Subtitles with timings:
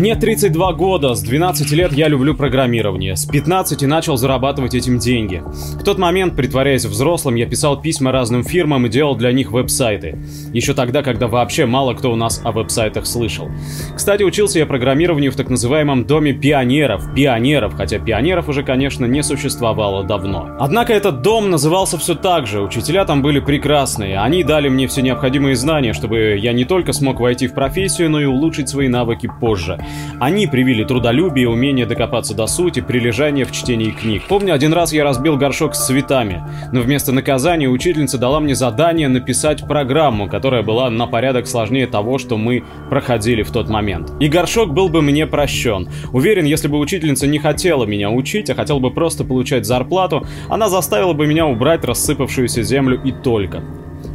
[0.00, 5.42] Мне 32 года, с 12 лет я люблю программирование, с 15 начал зарабатывать этим деньги.
[5.78, 10.18] В тот момент, притворяясь взрослым, я писал письма разным фирмам и делал для них веб-сайты.
[10.54, 13.50] Еще тогда, когда вообще мало кто у нас о веб-сайтах слышал.
[13.94, 19.22] Кстати, учился я программированию в так называемом доме пионеров, пионеров, хотя пионеров уже, конечно, не
[19.22, 20.56] существовало давно.
[20.58, 25.02] Однако этот дом назывался все так же, учителя там были прекрасные, они дали мне все
[25.02, 29.30] необходимые знания, чтобы я не только смог войти в профессию, но и улучшить свои навыки
[29.42, 29.78] позже.
[30.20, 34.24] Они привили трудолюбие, умение докопаться до сути, прилежание в чтении книг.
[34.28, 39.08] Помню, один раз я разбил горшок с цветами, но вместо наказания учительница дала мне задание
[39.08, 44.12] написать программу, которая была на порядок сложнее того, что мы проходили в тот момент.
[44.20, 45.88] И горшок был бы мне прощен.
[46.12, 50.68] Уверен, если бы учительница не хотела меня учить, а хотела бы просто получать зарплату, она
[50.68, 53.62] заставила бы меня убрать рассыпавшуюся землю и только.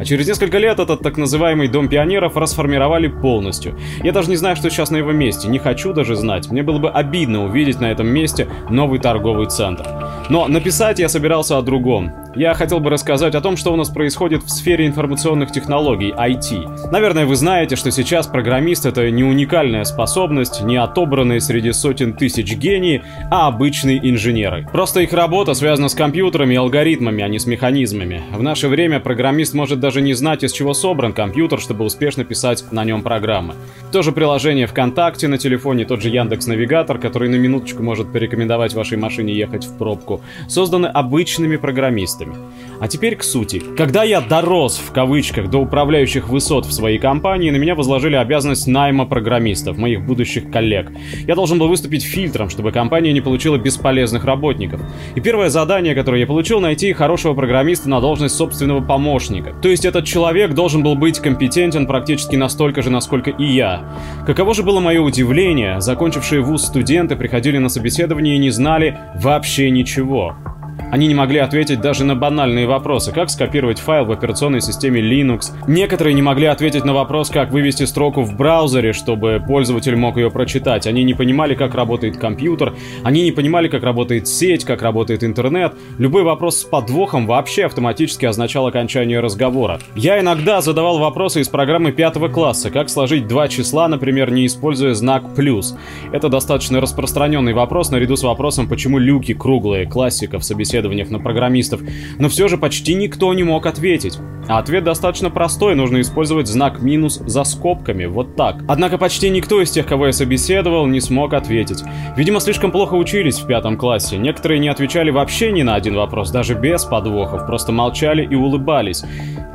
[0.00, 3.78] А через несколько лет этот так называемый Дом пионеров расформировали полностью.
[4.02, 6.50] Я даже не знаю, что сейчас на его месте, не хочу даже знать.
[6.50, 9.84] Мне было бы обидно увидеть на этом месте новый торговый центр.
[10.30, 12.12] Но написать я собирался о другом.
[12.36, 16.92] Я хотел бы рассказать о том, что у нас происходит в сфере информационных технологий, IT.
[16.92, 22.54] Наверное, вы знаете, что сейчас программист— это не уникальная способность, не отобранные среди сотен тысяч
[22.54, 24.68] гений, а обычные инженеры.
[24.70, 28.22] Просто их работа связана с компьютерами и алгоритмами, а не с механизмами.
[28.32, 32.64] В наше время программист может даже не знать, из чего собран компьютер, чтобы успешно писать
[32.70, 33.54] на нем программы.
[33.90, 38.74] То же приложение ВКонтакте на телефоне, тот же Яндекс Навигатор, который на минуточку может порекомендовать
[38.74, 42.34] вашей машине ехать в пробку, созданы обычными программистами.
[42.80, 43.62] А теперь к сути.
[43.76, 48.66] Когда я дорос, в кавычках, до управляющих высот в своей компании, на меня возложили обязанность
[48.66, 50.90] найма программистов, моих будущих коллег.
[51.26, 54.80] Я должен был выступить фильтром, чтобы компания не получила бесполезных работников.
[55.14, 59.52] И первое задание, которое я получил, найти хорошего программиста на должность собственного помощника.
[59.60, 63.84] То есть этот человек должен был быть компетентен практически настолько же, насколько и я.
[64.26, 69.70] Каково же было мое удивление, закончившие вуз студенты приходили на собеседование и не знали вообще
[69.70, 70.09] ничего.
[70.10, 70.49] war.
[70.90, 75.52] Они не могли ответить даже на банальные вопросы, как скопировать файл в операционной системе Linux.
[75.68, 80.32] Некоторые не могли ответить на вопрос, как вывести строку в браузере, чтобы пользователь мог ее
[80.32, 80.88] прочитать.
[80.88, 82.74] Они не понимали, как работает компьютер,
[83.04, 85.74] они не понимали, как работает сеть, как работает интернет.
[85.98, 89.78] Любой вопрос с подвохом вообще автоматически означал окончание разговора.
[89.94, 94.94] Я иногда задавал вопросы из программы пятого класса, как сложить два числа, например, не используя
[94.94, 95.76] знак плюс.
[96.12, 101.18] Это достаточно распространенный вопрос наряду с вопросом, почему люки круглые, классика в собеседовании исследованиях на
[101.18, 101.80] программистов,
[102.18, 104.18] но все же почти никто не мог ответить.
[104.48, 108.64] А ответ достаточно простой, нужно использовать знак минус за скобками, вот так.
[108.66, 111.84] Однако почти никто из тех, кого я собеседовал, не смог ответить.
[112.16, 114.16] Видимо, слишком плохо учились в пятом классе.
[114.16, 119.04] Некоторые не отвечали вообще ни на один вопрос, даже без подвохов, просто молчали и улыбались.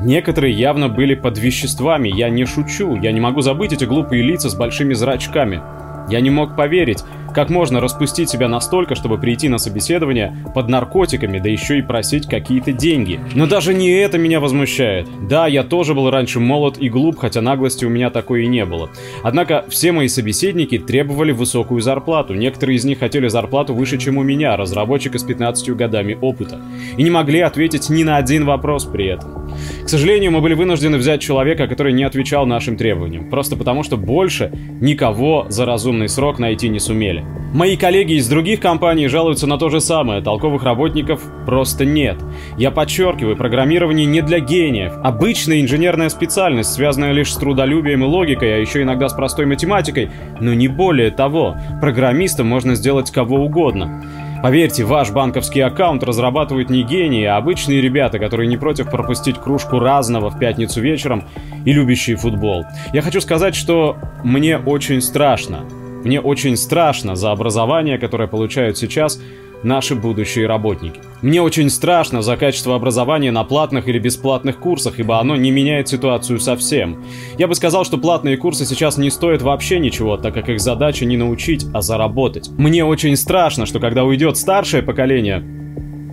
[0.00, 4.50] Некоторые явно были под веществами, я не шучу, я не могу забыть эти глупые лица
[4.50, 5.62] с большими зрачками.
[6.08, 7.04] Я не мог поверить,
[7.34, 12.28] как можно распустить себя настолько, чтобы прийти на собеседование под наркотиками, да еще и просить
[12.28, 13.20] какие-то деньги.
[13.34, 15.08] Но даже не это меня возмущает.
[15.28, 18.64] Да, я тоже был раньше молод и глуп, хотя наглости у меня такой и не
[18.64, 18.90] было.
[19.22, 22.34] Однако все мои собеседники требовали высокую зарплату.
[22.34, 26.60] Некоторые из них хотели зарплату выше, чем у меня, разработчика с 15 годами опыта.
[26.96, 29.41] И не могли ответить ни на один вопрос при этом.
[29.84, 33.96] К сожалению, мы были вынуждены взять человека, который не отвечал нашим требованиям, просто потому что
[33.96, 37.24] больше никого за разумный срок найти не сумели.
[37.52, 42.16] Мои коллеги из других компаний жалуются на то же самое, толковых работников просто нет.
[42.56, 44.94] Я подчеркиваю, программирование не для гениев.
[45.02, 50.10] Обычная инженерная специальность, связанная лишь с трудолюбием и логикой, а еще иногда с простой математикой,
[50.40, 51.56] но не более того.
[51.82, 54.02] Программистом можно сделать кого угодно.
[54.42, 59.78] Поверьте, ваш банковский аккаунт разрабатывают не гении, а обычные ребята, которые не против пропустить кружку
[59.78, 61.28] разного в пятницу вечером
[61.64, 62.64] и любящие футбол.
[62.92, 65.60] Я хочу сказать, что мне очень страшно.
[66.02, 69.20] Мне очень страшно за образование, которое получают сейчас
[69.62, 71.00] наши будущие работники.
[71.22, 75.88] Мне очень страшно за качество образования на платных или бесплатных курсах, ибо оно не меняет
[75.88, 77.04] ситуацию совсем.
[77.38, 81.04] Я бы сказал, что платные курсы сейчас не стоят вообще ничего, так как их задача
[81.04, 82.50] не научить, а заработать.
[82.58, 85.51] Мне очень страшно, что когда уйдет старшее поколение,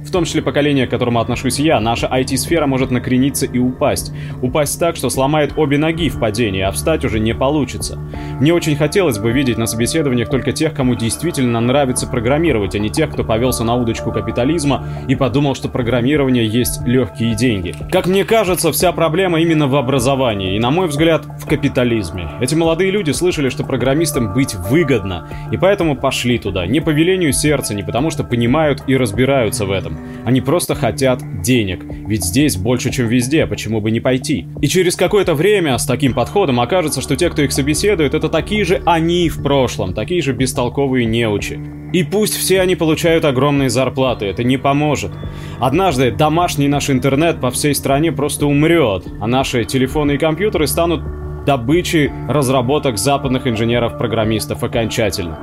[0.05, 4.11] в том числе поколение, к которому отношусь я, наша IT-сфера может накрениться и упасть.
[4.41, 7.99] Упасть так, что сломает обе ноги в падении, а встать уже не получится.
[8.39, 12.89] Мне очень хотелось бы видеть на собеседованиях только тех, кому действительно нравится программировать, а не
[12.89, 17.75] тех, кто повелся на удочку капитализма и подумал, что программирование есть легкие деньги.
[17.91, 22.29] Как мне кажется, вся проблема именно в образовании, и, на мой взгляд, в капитализме.
[22.41, 27.33] Эти молодые люди слышали, что программистам быть выгодно, и поэтому пошли туда, не по велению
[27.33, 30.25] сердца, не потому что понимают и разбираются в этом.
[30.25, 34.47] Они просто хотят денег, ведь здесь больше, чем везде, почему бы не пойти?
[34.61, 38.63] И через какое-то время с таким подходом окажется, что те, кто их собеседует, это такие
[38.65, 41.59] же они в прошлом, такие же бестолковые неучи.
[41.93, 45.11] И пусть все они получают огромные зарплаты, это не поможет.
[45.59, 51.01] Однажды домашний наш интернет по всей стране просто умрет, а наши телефоны и компьютеры станут
[51.45, 55.39] добычей разработок западных инженеров-программистов окончательно.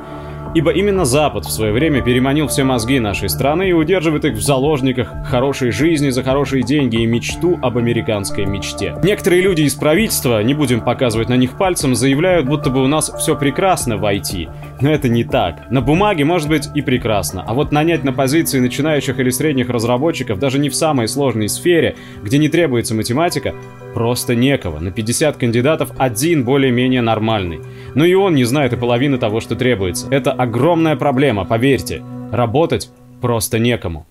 [0.56, 4.40] Ибо именно Запад в свое время переманил все мозги нашей страны и удерживает их в
[4.40, 8.94] заложниках хорошей жизни за хорошие деньги и мечту об американской мечте.
[9.02, 13.12] Некоторые люди из правительства, не будем показывать на них пальцем, заявляют, будто бы у нас
[13.18, 14.48] все прекрасно в IT.
[14.80, 15.70] Но это не так.
[15.70, 20.38] На бумаге может быть и прекрасно, а вот нанять на позиции начинающих или средних разработчиков
[20.38, 23.52] даже не в самой сложной сфере, где не требуется математика,
[23.96, 24.78] просто некого.
[24.78, 27.60] На 50 кандидатов один более-менее нормальный.
[27.94, 30.06] Но и он не знает и половины того, что требуется.
[30.10, 32.02] Это огромная проблема, поверьте.
[32.32, 32.90] Работать
[33.20, 34.06] просто некому.